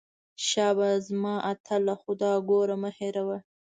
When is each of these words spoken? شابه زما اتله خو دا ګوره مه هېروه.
شابه 0.47 0.89
زما 1.07 1.35
اتله 1.51 1.93
خو 2.01 2.11
دا 2.21 2.31
ګوره 2.49 2.75
مه 2.81 2.89
هېروه. 2.97 3.37